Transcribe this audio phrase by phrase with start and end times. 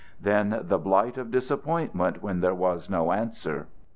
[0.19, 3.67] Then the blight of disappointment when there was no answer.